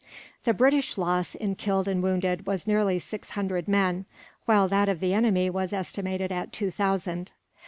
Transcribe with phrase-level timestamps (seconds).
[0.45, 4.05] The British loss, in killed and wounded, was nearly six hundred men;
[4.45, 7.33] while that of the enemy was estimated at two thousand.